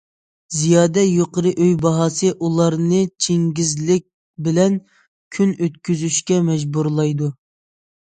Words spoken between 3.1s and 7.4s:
چىڭگىزلىك بىلەن كۈن ئۆتكۈزۈشكە مەجبۇرلايدۇ.